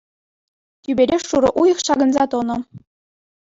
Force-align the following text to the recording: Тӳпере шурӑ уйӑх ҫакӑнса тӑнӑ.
Тӳпере 0.87 1.17
шурӑ 1.27 1.49
уйӑх 1.65 1.79
ҫакӑнса 1.91 2.23
тӑнӑ. 2.35 2.57